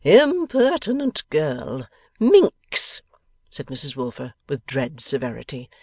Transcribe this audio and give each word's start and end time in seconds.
'Impertinent 0.03 1.23
girl! 1.29 1.87
Minx!' 2.19 3.03
said 3.51 3.67
Mrs 3.67 3.95
Wilfer, 3.95 4.33
with 4.49 4.65
dread 4.65 4.99
severity. 4.99 5.69